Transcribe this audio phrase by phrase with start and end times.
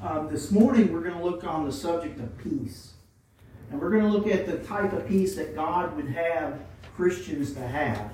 [0.00, 2.92] Um, this morning we're going to look on the subject of peace.
[3.70, 6.60] And we're going to look at the type of peace that God would have
[6.94, 8.12] Christians to have.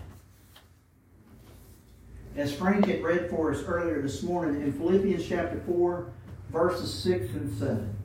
[2.36, 6.10] As Frank had read for us earlier this morning in Philippians chapter 4,
[6.50, 7.96] verses 6 and 7.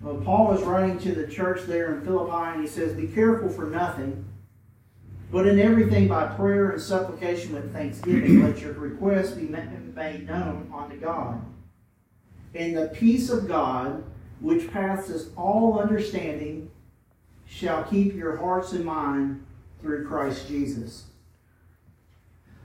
[0.00, 3.48] Well, Paul is writing to the church there in Philippi, and he says, Be careful
[3.48, 4.24] for nothing,
[5.30, 10.70] but in everything by prayer and supplication with thanksgiving, let your requests be made known
[10.76, 11.40] unto God.
[12.54, 14.02] And the peace of God,
[14.40, 16.70] which passes all understanding,
[17.46, 19.44] shall keep your hearts and mind
[19.80, 21.04] through Christ Jesus.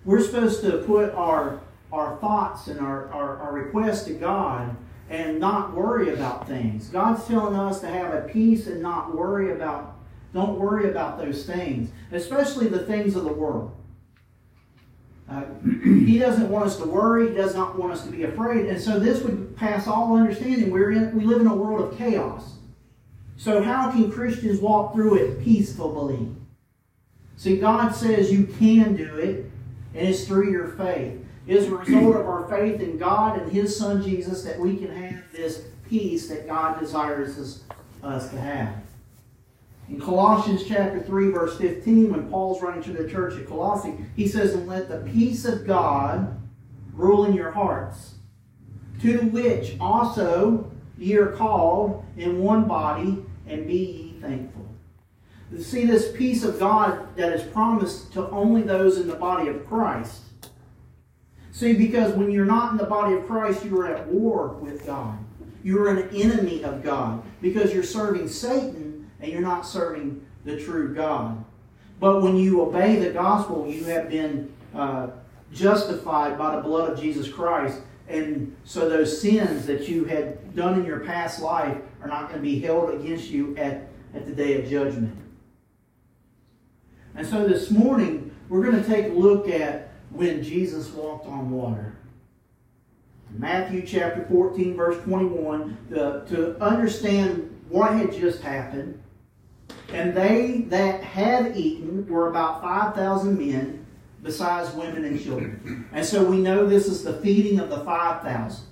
[0.05, 1.59] We're supposed to put our,
[1.91, 4.75] our thoughts and our, our, our requests to God
[5.09, 6.89] and not worry about things.
[6.89, 9.97] God's telling us to have a peace and not worry about,
[10.33, 13.75] don't worry about those things, especially the things of the world.
[15.29, 15.43] Uh,
[15.83, 17.29] he doesn't want us to worry.
[17.29, 18.67] He does not want us to be afraid.
[18.67, 20.71] And so this would pass all understanding.
[20.71, 22.55] We're in, we live in a world of chaos.
[23.35, 26.29] So how can Christians walk through it peacefully?
[27.35, 29.51] See, God says you can do it,
[29.93, 31.23] and it's through your faith.
[31.45, 34.75] It is a result of our faith in God and His Son Jesus that we
[34.75, 37.63] can have this peace that God desires us,
[38.03, 38.73] us to have.
[39.89, 44.27] In Colossians chapter 3, verse 15, when Paul's writing to the church at Colossae, he
[44.27, 46.37] says, And let the peace of God
[46.93, 48.15] rule in your hearts,
[49.01, 54.67] to which also ye are called in one body, and be ye thankful.
[55.51, 59.47] You see this peace of God that is promised to only those in the body
[59.47, 60.23] of Christ.
[61.51, 64.85] See, because when you're not in the body of Christ, you are at war with
[64.85, 65.17] God.
[65.63, 68.86] You're an enemy of God because you're serving Satan
[69.19, 71.43] and you're not serving the true God.
[71.99, 75.07] But when you obey the gospel, you have been uh,
[75.51, 77.81] justified by the blood of Jesus Christ.
[78.07, 82.41] And so those sins that you had done in your past life are not going
[82.41, 85.15] to be held against you at, at the day of judgment.
[87.15, 91.49] And so this morning, we're going to take a look at when Jesus walked on
[91.49, 91.95] water.
[93.31, 99.01] Matthew chapter 14, verse 21, the, to understand what had just happened
[99.89, 103.85] and they that had eaten were about 5,000 men,
[104.21, 105.87] besides women and children.
[105.93, 108.65] And so we know this is the feeding of the 5,000.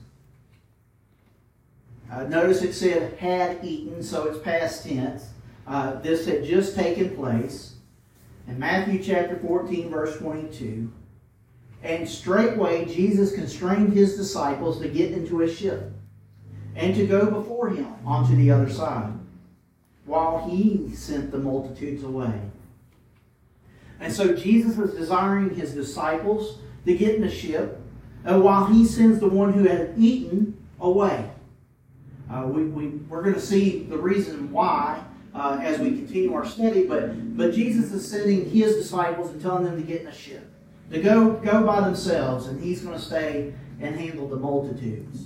[2.12, 5.30] Uh, notice it said had eaten, so it's past tense.
[5.66, 7.76] Uh, this had just taken place.
[8.48, 10.92] In Matthew chapter 14, verse 22.
[11.82, 15.92] And straightway Jesus constrained his disciples to get into a ship
[16.76, 19.14] and to go before him onto the other side
[20.06, 22.40] while he sent the multitudes away.
[24.00, 27.82] And so Jesus was desiring his disciples to get in the ship
[28.26, 31.30] uh, while he sends the one who had eaten away.
[32.30, 35.04] Uh, we, we, we're going to see the reason why
[35.36, 39.66] uh, as we continue our study, but, but Jesus is sending his disciples and telling
[39.66, 40.50] them to get in a ship,
[40.92, 45.26] to go, go by themselves, and he's going to stay and handle the multitudes.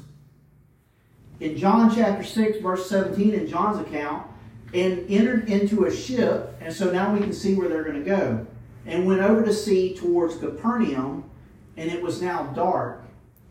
[1.40, 4.28] In John chapter 6, verse 17, in John's account,
[4.74, 8.09] and entered into a ship, and so now we can see where they're going to
[8.09, 8.46] go.
[8.85, 11.30] And went over to sea towards Capernaum,
[11.78, 13.03] and it was now dark,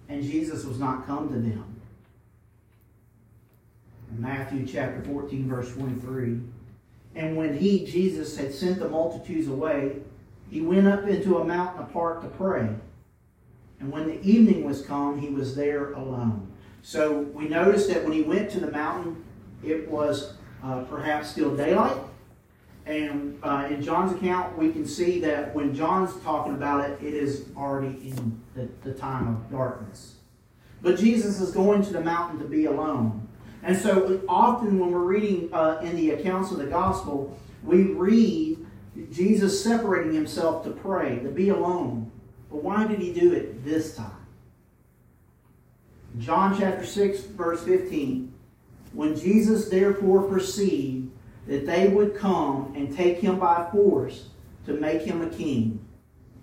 [0.09, 1.69] and Jesus was not come to them.
[4.17, 6.41] Matthew chapter 14, verse 23.
[7.15, 9.97] And when he, Jesus, had sent the multitudes away,
[10.51, 12.69] he went up into a mountain apart to pray.
[13.81, 16.51] And when the evening was come, he was there alone.
[16.83, 19.25] So we notice that when he went to the mountain,
[19.63, 21.97] it was uh, perhaps still daylight.
[22.87, 27.13] And uh, in John's account, we can see that when John's talking about it, it
[27.13, 30.15] is already in the, the time of darkness.
[30.81, 33.29] But Jesus is going to the mountain to be alone.
[33.63, 38.65] And so often when we're reading uh, in the accounts of the gospel, we read
[39.13, 42.11] Jesus separating himself to pray, to be alone.
[42.51, 44.13] But why did he do it this time?
[46.19, 48.33] John chapter 6, verse 15.
[48.99, 51.13] When Jesus therefore perceived
[51.47, 54.31] that they would come and take him by force
[54.67, 55.79] to make him a king,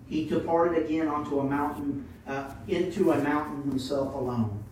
[0.06, 4.64] he departed again onto a mountain, uh, into a mountain himself alone.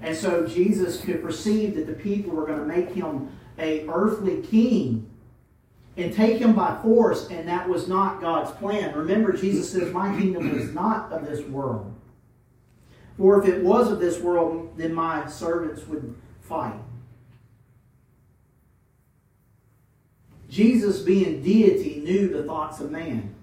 [0.00, 3.28] And so Jesus could perceive that the people were going to make him
[3.58, 5.06] a earthly king
[5.98, 8.96] and take him by force, and that was not God's plan.
[8.96, 11.94] Remember, Jesus says, My kingdom is not of this world.
[13.18, 16.80] For if it was of this world, then my servants would fight.
[20.48, 23.34] Jesus, being deity, knew the thoughts of man.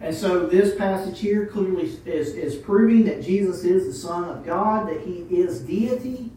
[0.00, 4.44] And so this passage here clearly is, is proving that Jesus is the Son of
[4.46, 6.30] God, that he is deity,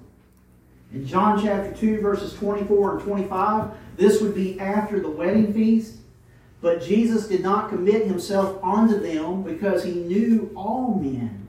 [0.94, 5.98] In John chapter 2, verses 24 and 25, this would be after the wedding feast.
[6.60, 11.48] But Jesus did not commit himself unto them because he knew all men.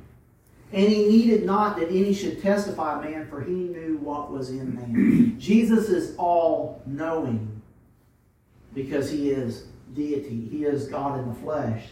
[0.73, 4.75] And he needed not that any should testify man, for he knew what was in
[4.75, 5.37] man.
[5.39, 7.52] Jesus is all knowing
[8.75, 9.65] because he is
[9.95, 10.49] deity.
[10.51, 11.85] He is God in the flesh.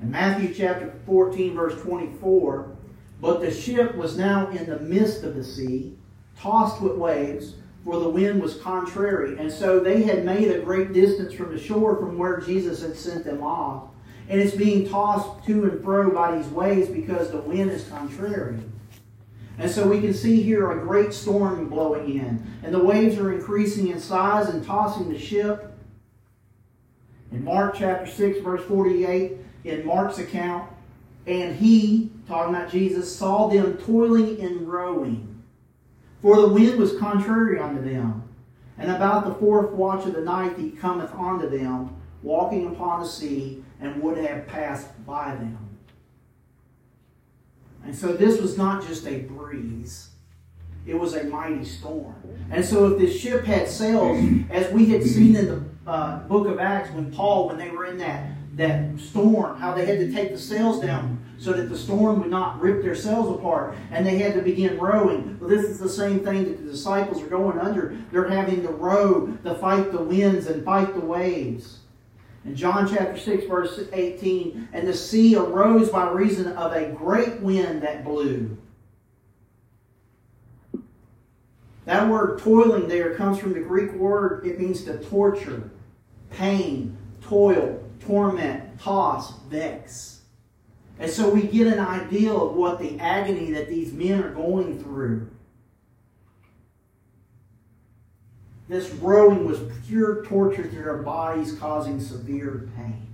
[0.00, 2.76] In Matthew chapter 14, verse 24,
[3.20, 5.96] but the ship was now in the midst of the sea,
[6.38, 7.54] tossed with waves,
[7.84, 9.38] for the wind was contrary.
[9.38, 12.96] And so they had made a great distance from the shore from where Jesus had
[12.96, 13.84] sent them off.
[14.28, 18.58] And it's being tossed to and fro by these waves because the wind is contrary.
[19.58, 22.44] And so we can see here a great storm blowing in.
[22.62, 25.72] And the waves are increasing in size and tossing the ship.
[27.30, 29.32] In Mark chapter 6, verse 48,
[29.64, 30.70] in Mark's account,
[31.26, 35.42] and he, talking about Jesus, saw them toiling and rowing.
[36.20, 38.22] For the wind was contrary unto them.
[38.76, 43.08] And about the fourth watch of the night he cometh unto them, walking upon the
[43.08, 45.63] sea, and would have passed by them.
[47.84, 50.10] And so this was not just a breeze,
[50.86, 52.14] it was a mighty storm.
[52.50, 56.46] And so if this ship had sails, as we had seen in the uh, book
[56.46, 60.12] of Acts, when Paul, when they were in that, that storm, how they had to
[60.12, 64.06] take the sails down so that the storm would not rip their sails apart, and
[64.06, 65.38] they had to begin rowing.
[65.40, 67.96] Well, this is the same thing that the disciples are going under.
[68.12, 71.80] They're having to row to fight the winds and fight the waves.
[72.44, 77.40] In John chapter 6, verse 18, and the sea arose by reason of a great
[77.40, 78.58] wind that blew.
[81.86, 85.70] That word toiling there comes from the Greek word, it means to torture,
[86.30, 90.22] pain, toil, torment, toss, vex.
[90.98, 94.82] And so we get an idea of what the agony that these men are going
[94.82, 95.28] through.
[98.68, 103.06] This rowing was pure torture to their bodies, causing severe pain.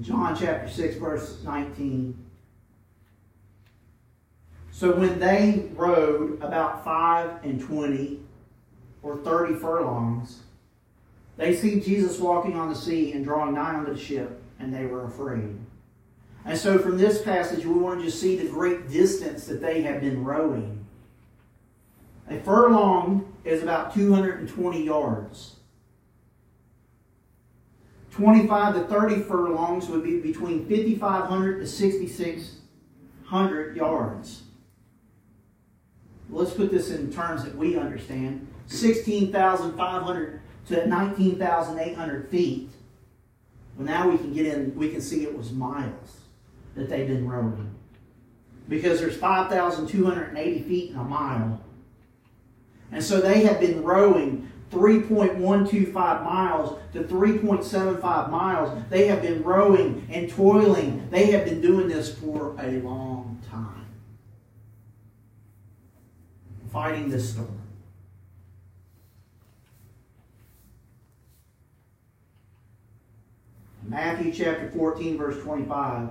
[0.00, 2.16] John chapter 6, verse 19.
[4.70, 8.20] So when they rowed about five and twenty
[9.02, 10.42] or thirty furlongs,
[11.36, 14.86] they see Jesus walking on the sea and drawing nigh unto the ship, and they
[14.86, 15.58] were afraid.
[16.44, 19.82] And so from this passage, we want to just see the great distance that they
[19.82, 20.84] have been rowing.
[22.30, 25.56] A furlong is about 220 yards.
[28.10, 34.42] 25 to 30 furlongs would be between 5,500 to 6,600 yards.
[36.30, 38.46] Let's put this in terms that we understand.
[38.66, 42.68] 16,500 to 19,800 feet.
[43.76, 46.27] Well, now we can get in, we can see it was miles
[46.78, 47.74] that they've been rowing.
[48.68, 51.60] Because there's 5,280 feet in a mile.
[52.92, 55.92] And so they have been rowing 3.125
[56.24, 58.82] miles to 3.75 miles.
[58.90, 61.08] They have been rowing and toiling.
[61.10, 63.86] They have been doing this for a long time.
[66.70, 67.58] Fighting this storm.
[73.84, 76.10] Matthew chapter 14, verse 25.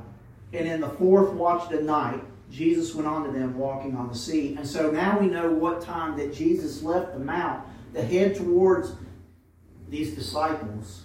[0.53, 4.07] And in the fourth watch of the night, Jesus went on to them walking on
[4.07, 4.55] the sea.
[4.57, 8.93] And so now we know what time that Jesus left the mount to head towards
[9.89, 11.03] these disciples.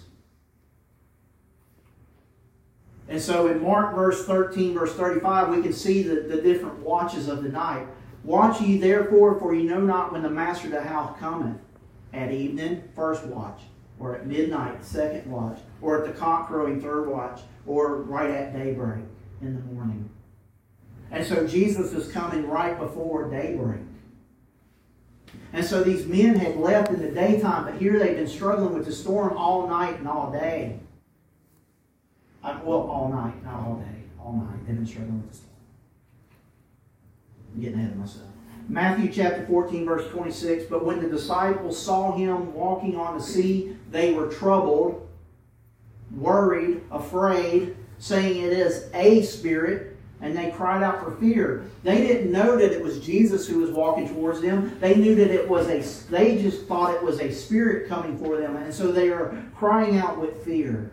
[3.09, 7.27] And so in Mark verse 13, verse 35, we can see the, the different watches
[7.27, 7.85] of the night.
[8.23, 11.57] Watch ye therefore, for ye know not when the master of the house cometh.
[12.13, 13.61] At evening, first watch,
[13.99, 18.53] or at midnight, second watch, or at the cock crowing, third watch, or right at
[18.53, 19.03] daybreak
[19.45, 20.09] in the morning.
[21.11, 23.81] And so Jesus is coming right before daybreak.
[25.51, 28.85] And so these men had left in the daytime, but here they've been struggling with
[28.85, 30.79] the storm all night and all day.
[32.43, 34.65] Uh, well, all night, not all day, all night.
[34.65, 35.53] They've been struggling with the storm.
[37.53, 38.27] I'm getting ahead of myself.
[38.67, 40.65] Matthew chapter 14, verse 26.
[40.65, 45.07] But when the disciples saw him walking on the sea, they were troubled,
[46.11, 51.63] worried, afraid, saying it is a spirit and they cried out for fear.
[51.83, 54.77] They didn't know that it was Jesus who was walking towards them.
[54.81, 55.79] They knew that it was a,
[56.11, 58.57] they just thought it was a spirit coming for them.
[58.57, 60.91] And so they are crying out with fear.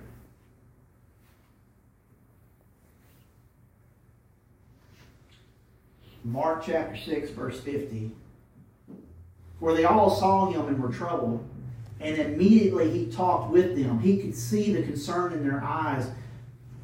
[6.23, 8.13] Mark chapter 6, verse 50.
[9.59, 11.45] For they all saw him and were troubled,
[12.01, 13.99] and immediately he talked with them.
[13.99, 16.09] He could see the concern in their eyes.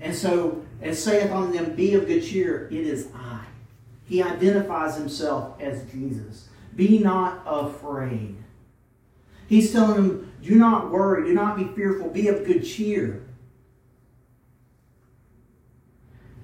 [0.01, 3.45] And so and saith unto them, Be of good cheer, it is I.
[4.07, 6.49] He identifies himself as Jesus.
[6.75, 8.37] Be not afraid.
[9.49, 13.23] He's telling them, Do not worry, do not be fearful, be of good cheer.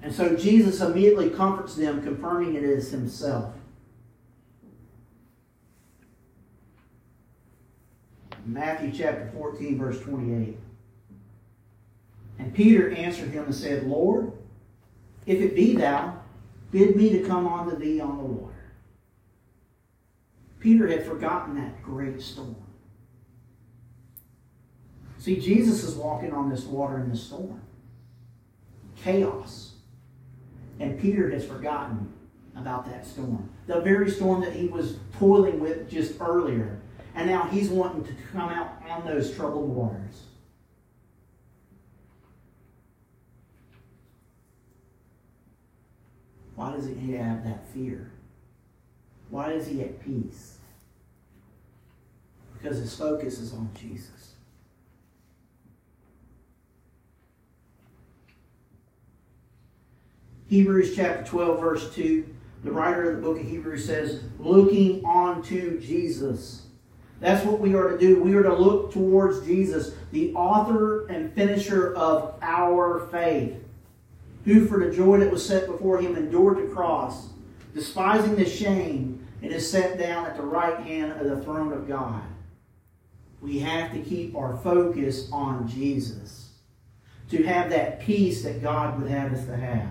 [0.01, 3.53] And so Jesus immediately comforts them, confirming it is himself.
[8.45, 10.57] Matthew chapter 14, verse 28.
[12.39, 14.31] And Peter answered him and said, Lord,
[15.25, 16.19] if it be thou,
[16.71, 18.53] bid me to come unto thee on the water.
[20.59, 22.55] Peter had forgotten that great storm.
[25.17, 27.61] See, Jesus is walking on this water in the storm.
[28.95, 29.73] Chaos.
[30.79, 32.11] And Peter has forgotten
[32.55, 33.49] about that storm.
[33.67, 36.79] The very storm that he was toiling with just earlier.
[37.15, 40.23] And now he's wanting to come out on those troubled waters.
[46.63, 48.09] Why does he have that fear?
[49.29, 50.59] Why is he at peace?
[52.53, 54.35] Because his focus is on Jesus.
[60.47, 65.43] Hebrews chapter 12, verse 2, the writer of the book of Hebrews says, looking on
[65.43, 66.67] to Jesus.
[67.19, 68.23] That's what we are to do.
[68.23, 73.62] We are to look towards Jesus, the author and finisher of our faith,
[74.45, 77.29] who for the joy that was set before him endured the cross,
[77.73, 81.87] despising the shame, and is set down at the right hand of the throne of
[81.87, 82.23] God.
[83.41, 86.51] We have to keep our focus on Jesus
[87.29, 89.89] to have that peace that God would have us to have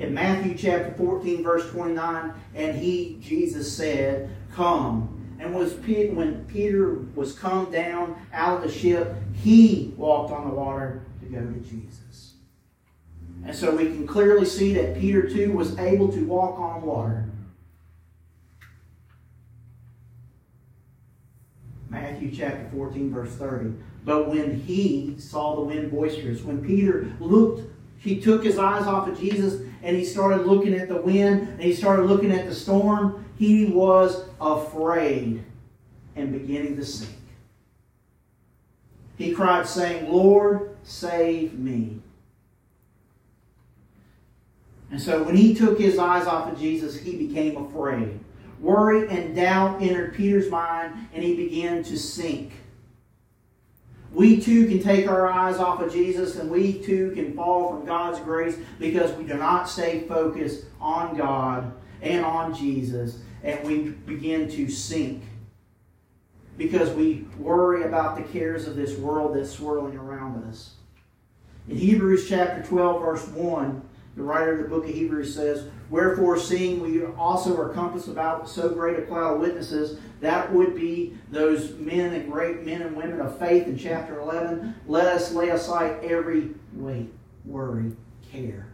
[0.00, 5.16] in Matthew chapter 14, verse 29, and he, Jesus, said, Come.
[5.38, 10.54] And was when Peter was come down out of the ship, he walked on the
[10.54, 12.00] water to go to Jesus.
[13.44, 17.24] And so we can clearly see that Peter too was able to walk on water.
[21.88, 23.74] Matthew chapter 14, verse 30.
[24.04, 27.68] But when he saw the wind boisterous, when Peter looked,
[27.98, 31.60] he took his eyes off of Jesus and he started looking at the wind and
[31.60, 35.44] he started looking at the storm, he was afraid
[36.16, 37.10] and beginning to sink.
[39.18, 42.00] He cried, saying, Lord, save me.
[44.90, 48.18] And so when he took his eyes off of Jesus, he became afraid.
[48.58, 52.52] Worry and doubt entered Peter's mind, and he began to sink.
[54.12, 57.86] We too can take our eyes off of Jesus and we too can fall from
[57.86, 63.90] God's grace because we do not stay focused on God and on Jesus and we
[63.90, 65.22] begin to sink
[66.58, 70.74] because we worry about the cares of this world that's swirling around us.
[71.68, 73.82] In Hebrews chapter 12, verse 1,
[74.20, 78.48] the writer of the book of Hebrews says, Wherefore, seeing we also are compassed about
[78.48, 82.94] so great a cloud of witnesses, that would be those men and great men and
[82.94, 84.74] women of faith in chapter 11.
[84.86, 87.12] Let us lay aside every weight,
[87.46, 87.92] worry,
[88.30, 88.68] care,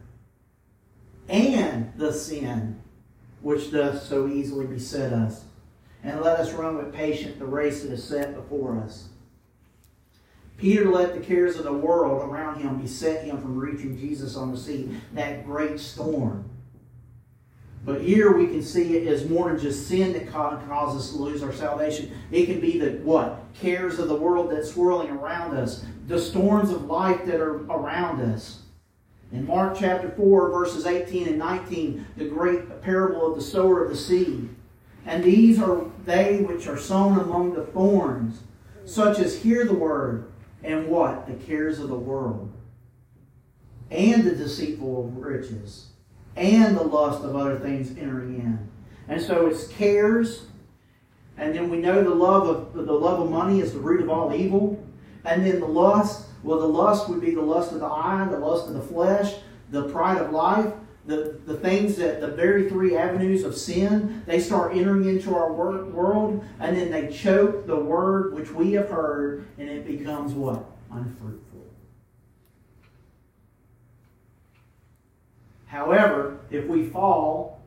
[1.29, 2.83] and the sin
[3.41, 5.45] which doth so easily beset us.
[6.03, 9.09] And let us run with patience the race that is set before us.
[10.57, 14.51] Peter let the cares of the world around him beset him from reaching Jesus on
[14.51, 16.49] the sea, that great storm.
[17.85, 21.23] But here we can see it as more than just sin that causes us to
[21.23, 22.11] lose our salvation.
[22.33, 23.45] It can be the what?
[23.55, 28.21] Cares of the world that's swirling around us, the storms of life that are around
[28.21, 28.63] us.
[29.31, 33.91] In Mark chapter 4, verses 18 and 19, the great parable of the sower of
[33.91, 34.49] the seed.
[35.05, 38.41] And these are they which are sown among the thorns,
[38.85, 40.27] such as hear the word,
[40.65, 41.27] and what?
[41.27, 42.53] The cares of the world,
[43.91, 45.87] and the deceitful riches
[46.37, 48.69] and the lust of other things entering in.
[49.09, 50.47] And so it's cares,
[51.39, 54.11] and then we know the love of the love of money is the root of
[54.11, 54.83] all evil.
[55.25, 58.39] And then the lust, well, the lust would be the lust of the eye, the
[58.39, 59.35] lust of the flesh,
[59.71, 60.73] the pride of life,
[61.07, 65.53] the, the things that the very three avenues of sin, they start entering into our
[65.53, 70.65] world, and then they choke the word which we have heard, and it becomes what?
[70.91, 71.65] Unfruitful.
[75.67, 77.63] However, if we fall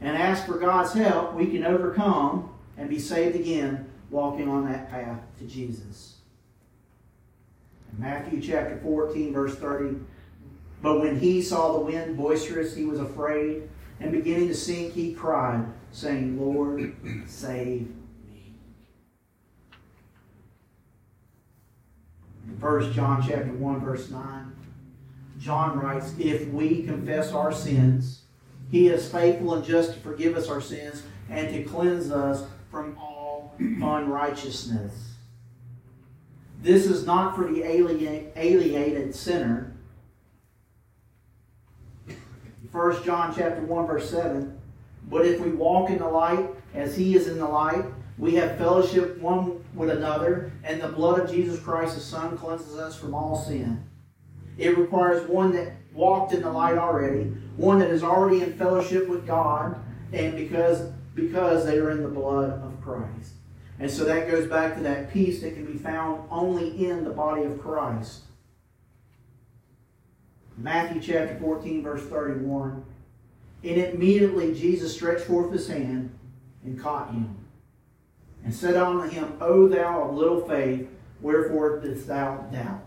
[0.00, 4.90] and ask for God's help, we can overcome and be saved again walking on that
[4.90, 6.16] path to Jesus.
[7.92, 10.00] In Matthew chapter 14, verse 30.
[10.86, 15.12] But when he saw the wind boisterous, he was afraid, and beginning to sink, he
[15.12, 16.94] cried, saying, Lord,
[17.26, 17.88] save
[18.30, 18.54] me.
[22.60, 24.52] 1 John chapter 1, verse 9.
[25.40, 28.22] John writes, if we confess our sins,
[28.70, 32.96] he is faithful and just to forgive us our sins and to cleanse us from
[32.96, 35.14] all unrighteousness.
[36.62, 39.65] This is not for the alienated sinner.
[42.76, 44.54] 1 John chapter 1 verse 7.
[45.08, 47.86] But if we walk in the light as he is in the light,
[48.18, 52.76] we have fellowship one with another, and the blood of Jesus Christ, the Son, cleanses
[52.76, 53.82] us from all sin.
[54.58, 59.08] It requires one that walked in the light already, one that is already in fellowship
[59.08, 59.80] with God,
[60.12, 63.32] and because because they are in the blood of Christ.
[63.78, 67.10] And so that goes back to that peace that can be found only in the
[67.10, 68.20] body of Christ.
[70.56, 72.84] Matthew chapter 14, verse 31.
[73.62, 76.16] And immediately Jesus stretched forth his hand
[76.64, 77.36] and caught him,
[78.44, 80.88] and said unto him, O thou of little faith,
[81.20, 82.82] wherefore didst thou doubt?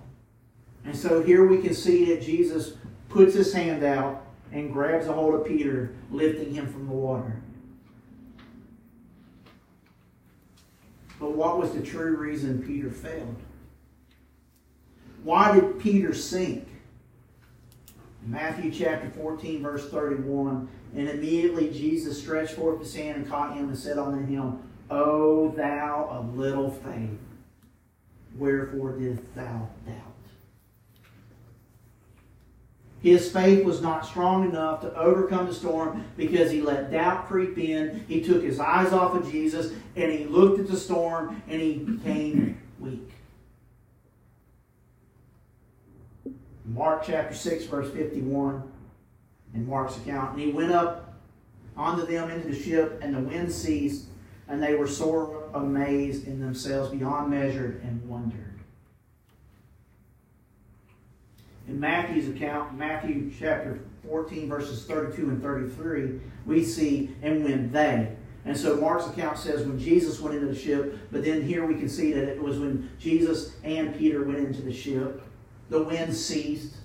[0.86, 2.74] And so here we can see that Jesus
[3.10, 7.42] puts his hand out and grabs a hold of Peter, lifting him from the water.
[11.20, 13.36] But what was the true reason Peter failed?
[15.24, 16.68] Why did Peter sink?
[18.26, 20.68] Matthew chapter 14, verse 31.
[20.96, 24.60] And immediately Jesus stretched forth his hand and caught him and said unto him,
[24.90, 27.20] O thou of little faith,
[28.38, 30.10] wherefore didst thou doubt?
[33.02, 37.58] His faith was not strong enough to overcome the storm because he let doubt creep
[37.58, 38.04] in.
[38.10, 41.76] He took his eyes off of Jesus and he looked at the storm and he
[41.78, 43.10] became weak.
[46.74, 48.64] Mark chapter 6, verse 51,
[49.54, 50.34] in Mark's account.
[50.34, 51.14] And he went up
[51.76, 54.06] onto them into the ship, and the wind ceased,
[54.48, 58.50] and they were sore amazed in themselves beyond measure and wondered.
[61.70, 68.16] in Matthew's account, Matthew chapter 14, verses 32 and 33, we see, and when they.
[68.46, 71.76] And so Mark's account says when Jesus went into the ship, but then here we
[71.76, 75.22] can see that it was when Jesus and Peter went into the ship.
[75.70, 76.76] The wind ceased.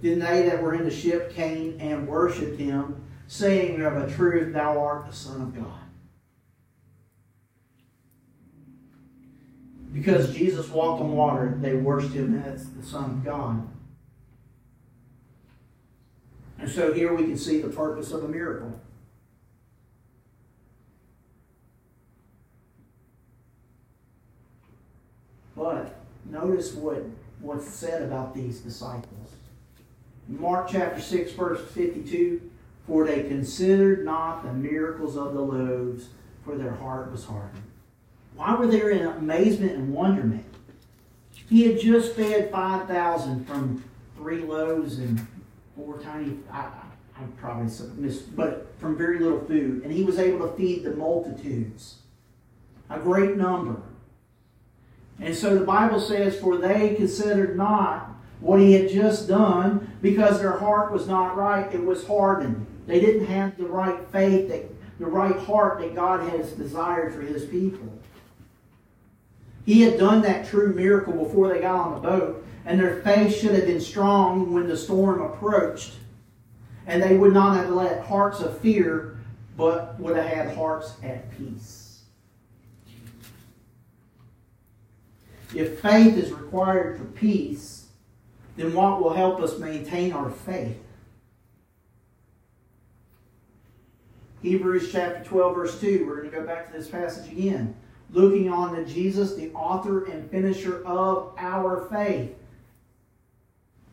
[0.00, 4.52] Then they that were in the ship came and worshipped him, saying of a truth,
[4.52, 5.80] Thou art the Son of God.
[9.92, 13.66] Because Jesus walked on water, they worshipped him as the Son of God.
[16.58, 18.80] And so here we can see the purpose of a miracle.
[25.56, 27.04] But notice what,
[27.40, 29.32] what's said about these disciples.
[30.28, 32.50] Mark chapter 6, verse 52
[32.86, 36.08] For they considered not the miracles of the loaves,
[36.44, 37.62] for their heart was hardened.
[38.34, 40.44] Why were they in amazement and wonderment?
[41.48, 43.82] He had just fed 5,000 from
[44.16, 45.26] three loaves and
[45.74, 46.68] four tiny, I,
[47.16, 49.82] I probably missed, but from very little food.
[49.82, 51.96] And he was able to feed the multitudes,
[52.90, 53.80] a great number.
[55.20, 60.38] And so the Bible says, For they considered not what he had just done because
[60.38, 61.72] their heart was not right.
[61.74, 62.66] It was hardened.
[62.86, 64.52] They didn't have the right faith,
[64.98, 67.92] the right heart that God has desired for his people.
[69.66, 73.34] He had done that true miracle before they got on the boat and their faith
[73.34, 75.94] should have been strong when the storm approached.
[76.86, 79.18] And they would not have let hearts of fear,
[79.56, 81.87] but would have had hearts at peace.
[85.54, 87.86] If faith is required for peace,
[88.56, 90.76] then what will help us maintain our faith?
[94.42, 96.06] Hebrews chapter 12, verse 2.
[96.06, 97.74] We're going to go back to this passage again.
[98.10, 102.34] Looking on to Jesus, the author and finisher of our faith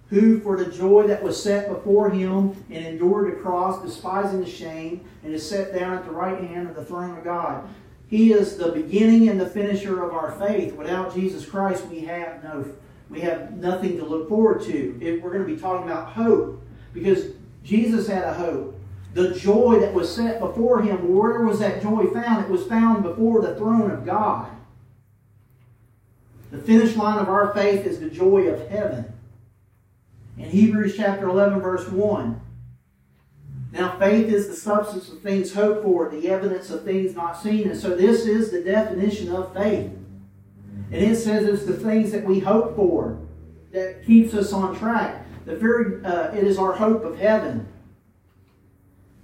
[0.10, 4.50] who for the joy that was set before him and endured the cross, despising the
[4.50, 7.68] shame, and is set down at the right hand of the throne of God.
[8.08, 10.74] He is the beginning and the finisher of our faith.
[10.76, 12.66] Without Jesus Christ, we have no
[13.10, 15.00] we have nothing to look forward to.
[15.00, 17.28] If we're going to be talking about hope, because
[17.64, 18.80] Jesus had a hope.
[19.14, 22.44] The joy that was set before him, where was that joy found?
[22.44, 24.50] It was found before the throne of God.
[26.52, 29.14] The finish line of our faith is the joy of heaven
[30.38, 32.42] in Hebrews chapter 11, verse 1.
[33.76, 37.70] Now, faith is the substance of things hoped for, the evidence of things not seen.
[37.70, 39.92] And so, this is the definition of faith.
[40.92, 43.20] And it says it's the things that we hope for
[43.74, 45.26] that keeps us on track.
[45.46, 47.68] The very, uh, it is our hope of heaven.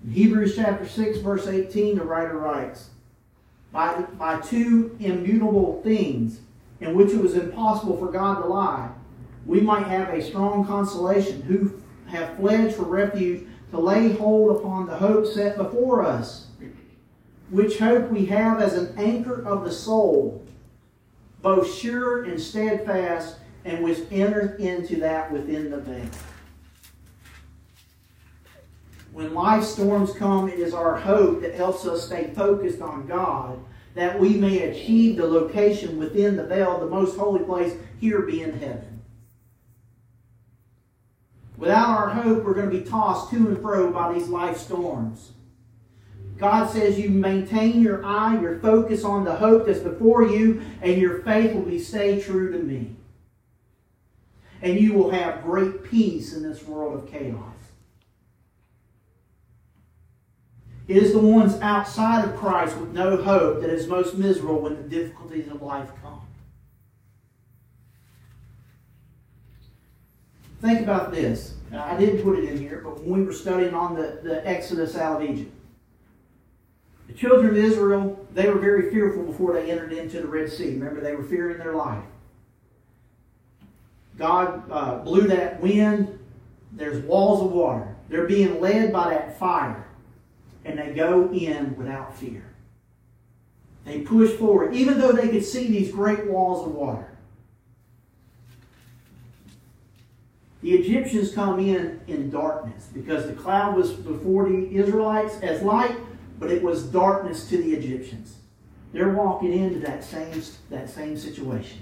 [0.04, 2.90] In Hebrews chapter 6, verse 18, the writer writes,
[3.72, 6.42] by, by two immutable things
[6.82, 8.92] in which it was impossible for God to lie
[9.46, 14.86] we might have a strong consolation, who have fled for refuge to lay hold upon
[14.86, 16.48] the hope set before us,
[17.50, 20.46] which hope we have as an anchor of the soul,
[21.42, 26.06] both sure and steadfast, and which enters into that within the veil.
[29.12, 33.60] When life storms come, it is our hope that helps us stay focused on God,
[33.94, 38.58] that we may achieve the location within the veil, the most holy place, here being
[38.58, 38.91] heaven.
[41.62, 45.34] Without our hope, we're going to be tossed to and fro by these life storms.
[46.40, 51.00] God says you maintain your eye, your focus on the hope that's before you, and
[51.00, 52.96] your faith will be stay true to me.
[54.64, 57.54] And you will have great peace in this world of chaos.
[60.88, 64.78] It is the ones outside of Christ with no hope that is most miserable when
[64.78, 66.01] the difficulties of life come.
[70.62, 71.56] Think about this.
[71.74, 74.96] I didn't put it in here, but when we were studying on the, the Exodus
[74.96, 75.52] out of Egypt,
[77.08, 80.74] the children of Israel, they were very fearful before they entered into the Red Sea.
[80.74, 82.04] Remember, they were fearing their life.
[84.18, 86.20] God uh, blew that wind.
[86.74, 87.96] There's walls of water.
[88.10, 89.88] They're being led by that fire
[90.64, 92.44] and they go in without fear.
[93.86, 97.12] They push forward, even though they could see these great walls of water.
[100.62, 105.98] The Egyptians come in in darkness because the cloud was before the Israelites as light,
[106.40, 108.38] but it was darkness to the Egyptians.
[108.94, 111.80] They're walking into that same, that same situation.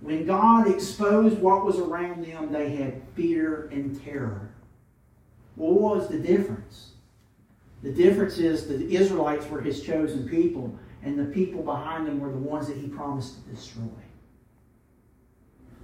[0.00, 4.50] When God exposed what was around them, they had fear and terror.
[5.56, 6.90] Well, what was the difference?
[7.82, 12.32] The difference is the Israelites were his chosen people, and the people behind them were
[12.32, 14.03] the ones that he promised to destroy.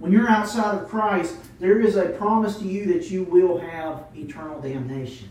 [0.01, 4.05] When you're outside of Christ, there is a promise to you that you will have
[4.15, 5.29] eternal damnation.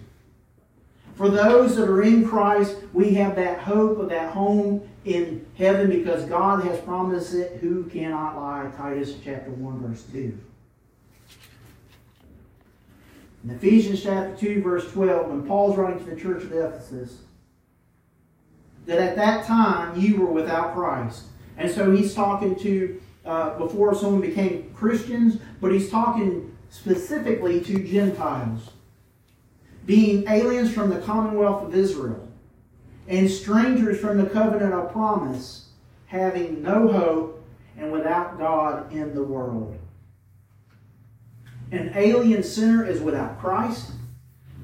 [1.17, 5.91] For those that are in Christ, we have that hope of that home in heaven
[5.91, 7.59] because God has promised it.
[7.61, 8.71] Who cannot lie?
[8.77, 10.39] Titus chapter 1, verse 2.
[13.43, 17.23] In Ephesians chapter 2, verse 12, when Paul's writing to the church of Ephesus,
[18.87, 21.25] that at that time you were without Christ.
[21.59, 27.85] And so he's talking to, uh, before someone became Christians, but he's talking specifically to
[27.87, 28.71] Gentiles.
[29.87, 32.29] Being aliens from the commonwealth of Israel,
[33.09, 35.71] and strangers from the covenant of promise,
[36.07, 37.45] having no hope
[37.77, 39.77] and without God in the world.
[41.73, 43.93] An alien sinner is without Christ.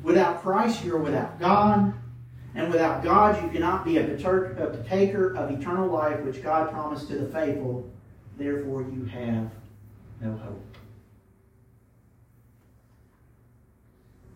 [0.03, 1.95] Without Christ, you're without God.
[2.55, 7.19] And without God, you cannot be a partaker of eternal life, which God promised to
[7.19, 7.91] the faithful.
[8.37, 9.51] Therefore, you have
[10.21, 10.77] no hope.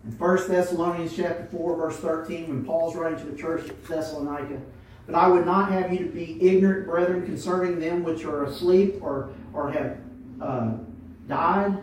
[0.05, 4.59] In 1 Thessalonians chapter 4, verse 13, when Paul's writing to the church at Thessalonica,
[5.07, 8.97] but I would not have you to be ignorant, brethren, concerning them which are asleep
[9.03, 9.99] or, or have
[10.41, 10.73] uh,
[11.29, 11.77] died,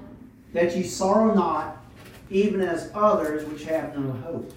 [0.54, 1.84] that ye sorrow not,
[2.30, 4.52] even as others which have no hope.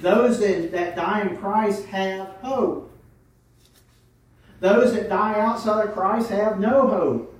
[0.00, 2.90] Those that, that die in Christ have hope.
[4.60, 7.34] Those that die outside of Christ have no hope.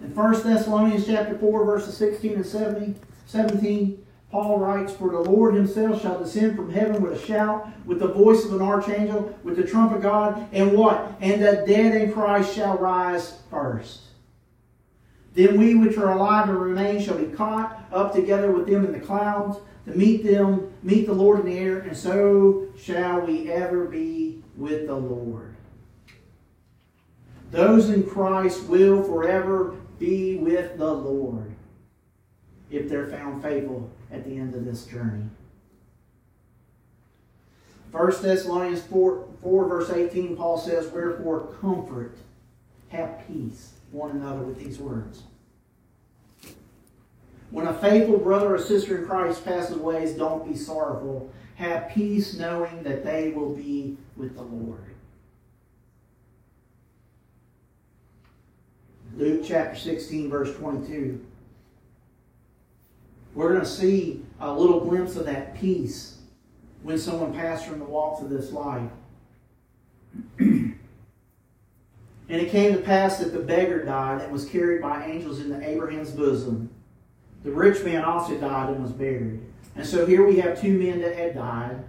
[0.00, 2.94] In 1 Thessalonians chapter 4, verses 16 and 70,
[3.26, 8.00] 17, Paul writes, For the Lord himself shall descend from heaven with a shout, with
[8.00, 11.16] the voice of an archangel, with the trump of God, and what?
[11.20, 14.02] And the dead in Christ shall rise first.
[15.34, 18.92] Then we which are alive and remain shall be caught up together with them in
[18.92, 23.50] the clouds to meet them, meet the Lord in the air, and so shall we
[23.50, 25.56] ever be with the Lord.
[27.50, 31.54] Those in Christ will forever be with the Lord
[32.70, 35.24] if they're found faithful at the end of this journey.
[37.92, 42.18] 1 Thessalonians 4, 4 verse 18, Paul says, Wherefore comfort,
[42.88, 45.22] have peace one another with these words.
[47.50, 51.32] When a faithful brother or sister in Christ passes away, don't be sorrowful.
[51.56, 54.94] Have peace knowing that they will be with the Lord.
[59.16, 61.24] Luke chapter 16, verse 22.
[63.34, 66.18] We're going to see a little glimpse of that peace
[66.82, 68.90] when someone passed from the walks of this life.
[72.28, 75.64] And it came to pass that the beggar died and was carried by angels into
[75.66, 76.70] Abraham's bosom.
[77.44, 79.40] The rich man also died and was buried.
[79.76, 81.84] And so here we have two men that had died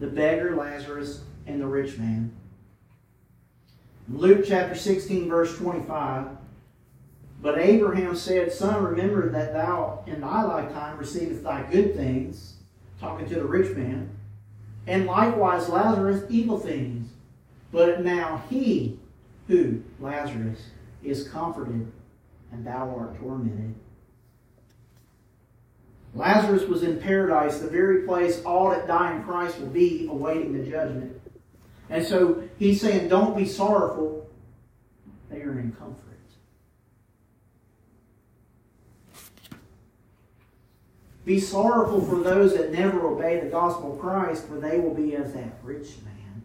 [0.00, 2.32] the beggar Lazarus and the rich man.
[4.08, 6.26] Luke chapter 16, verse 25.
[7.42, 12.54] But Abraham said, Son, remember that thou in thy lifetime receivest thy good things,
[12.98, 14.10] talking to the rich man,
[14.86, 17.08] and likewise Lazarus evil things.
[17.72, 18.98] But now he,
[19.46, 20.60] who, Lazarus,
[21.04, 21.90] is comforted,
[22.52, 23.74] and thou art tormented.
[26.14, 30.52] Lazarus was in paradise, the very place all that die in Christ will be, awaiting
[30.52, 31.20] the judgment.
[31.88, 34.28] And so he's saying, don't be sorrowful.
[35.30, 36.10] They are in comfort.
[41.24, 45.14] Be sorrowful for those that never obey the gospel of Christ, for they will be
[45.14, 46.42] as that rich man.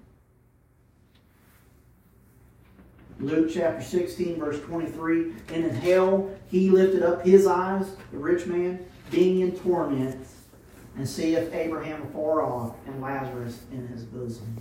[3.20, 5.34] Luke chapter 16, verse 23.
[5.54, 10.26] And in hell he lifted up his eyes, the rich man, being in torment,
[10.98, 14.58] and seeth Abraham afar off, and Lazarus in his bosom.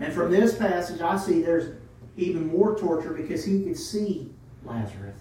[0.00, 1.76] And from this passage, I see there's
[2.16, 4.32] even more torture because he could see
[4.64, 5.16] Lazarus.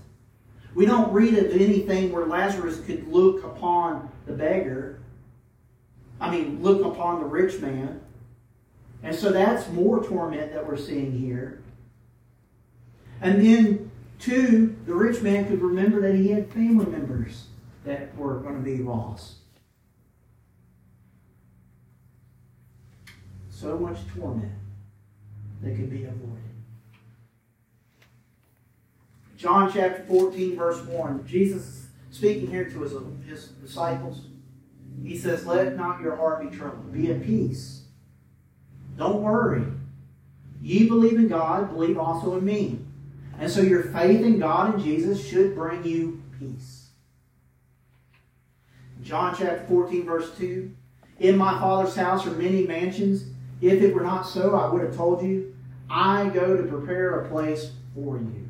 [0.76, 5.00] We don't read of anything where Lazarus could look upon the beggar.
[6.20, 8.02] I mean, look upon the rich man.
[9.04, 11.62] And so that's more torment that we're seeing here.
[13.22, 13.92] And then,
[14.24, 17.48] two, the rich man could remember that he had family members
[17.84, 19.36] that were going to be lost.
[23.50, 24.52] So much torment
[25.62, 26.40] that could be avoided.
[29.38, 31.28] John chapter 14, verse 1.
[31.28, 32.94] Jesus speaking here to his,
[33.28, 34.22] his disciples.
[35.04, 36.94] He says, Let not your heart be troubled.
[36.94, 37.82] Be at peace.
[38.98, 39.66] Don't worry.
[40.62, 42.80] Ye believe in God, believe also in me.
[43.40, 46.88] And so your faith in God and Jesus should bring you peace.
[49.02, 50.72] John chapter 14, verse 2.
[51.20, 53.26] In my Father's house are many mansions.
[53.62, 55.56] If it were not so, I would have told you.
[55.90, 58.48] I go to prepare a place for you.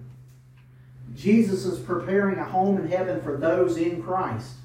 [1.16, 4.56] Jesus is preparing a home in heaven for those in Christ.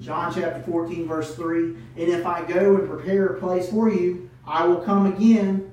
[0.00, 4.30] John chapter 14, verse 3 And if I go and prepare a place for you,
[4.46, 5.67] I will come again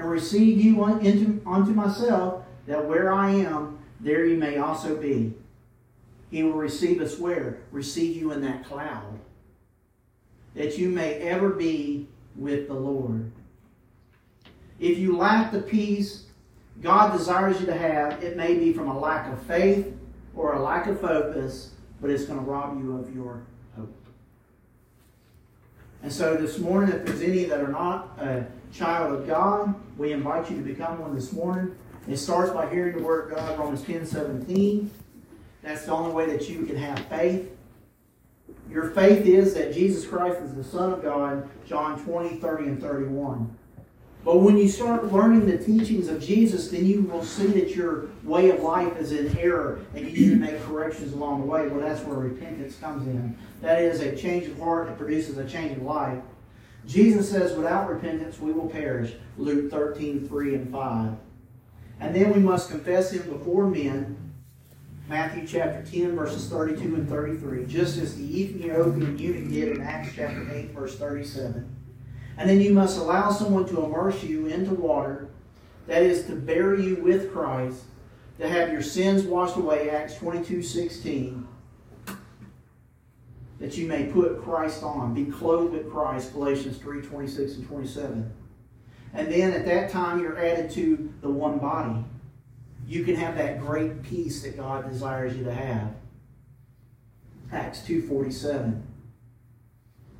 [0.00, 5.34] and receive you into, unto myself, that where I am, there you may also be.
[6.30, 7.58] He will receive us where?
[7.70, 9.18] Receive you in that cloud,
[10.54, 13.30] that you may ever be with the Lord.
[14.78, 16.24] If you lack the peace
[16.80, 19.92] God desires you to have, it may be from a lack of faith
[20.34, 23.42] or a lack of focus, but it's going to rob you of your
[23.76, 23.94] hope.
[26.02, 30.12] And so this morning, if there's any that are not a child of God, we
[30.12, 31.76] invite you to become one this morning.
[32.08, 34.90] It starts by hearing the word of God, Romans 10 17.
[35.62, 37.50] That's the only way that you can have faith.
[38.70, 42.80] Your faith is that Jesus Christ is the Son of God, John 20, 30, and
[42.80, 43.54] 31.
[44.24, 48.08] But when you start learning the teachings of Jesus, then you will see that your
[48.24, 51.68] way of life is in error and you need to make corrections along the way.
[51.68, 53.36] Well, that's where repentance comes in.
[53.60, 56.22] That is a change of heart that produces a change of life.
[56.90, 59.12] Jesus says, without repentance, we will perish.
[59.38, 61.12] Luke 13, 3 and 5.
[62.00, 64.16] And then we must confess him before men.
[65.08, 70.10] Matthew chapter 10, verses 32 and 33, just as the Ethiopian eunuch did in Acts
[70.16, 71.76] chapter 8, verse 37.
[72.38, 75.28] And then you must allow someone to immerse you into water,
[75.86, 77.84] that is to bury you with Christ,
[78.38, 81.46] to have your sins washed away, Acts 22 16,
[83.60, 88.32] that you may put Christ on, be clothed with Christ, Galatians 3 26 and 27.
[89.12, 92.04] And then at that time, you're added to the one body.
[92.86, 95.94] You can have that great peace that God desires you to have.
[97.52, 98.86] Acts 2 47.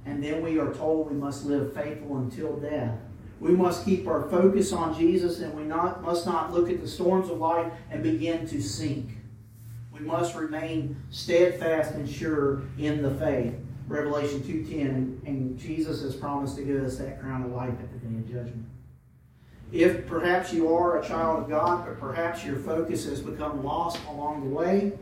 [0.06, 2.98] And then we are told we must live faithful until death.
[3.38, 6.88] We must keep our focus on Jesus and we not, must not look at the
[6.88, 9.19] storms of life and begin to sink.
[10.00, 13.54] We must remain steadfast and sure in the faith.
[13.86, 17.98] Revelation 2.10, and, Jesus has promised to give us that crown of life at the
[17.98, 18.64] day of judgment.
[19.72, 23.98] If perhaps you are a child of God, but perhaps your focus has become lost
[24.08, 24.92] along the way,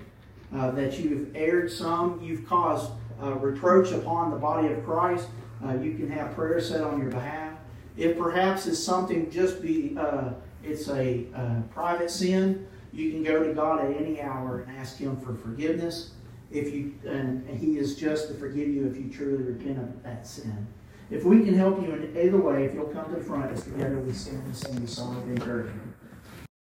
[0.55, 2.91] uh, that you've erred some, you've caused
[3.23, 5.29] uh, reproach upon the body of Christ,
[5.65, 7.53] uh, you can have prayer said on your behalf.
[7.97, 10.31] If perhaps it's something just be, uh,
[10.65, 12.67] it's a uh, private sin,
[12.99, 16.13] you can go to God at any hour and ask Him for forgiveness.
[16.51, 20.27] If you and He is just to forgive you if you truly repent of that
[20.27, 20.67] sin.
[21.11, 23.65] If we can help you in either way, if you'll come to the front as
[23.65, 25.88] together we stand and sing the song of encouragement.